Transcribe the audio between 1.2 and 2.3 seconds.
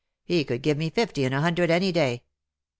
in a hundred any day.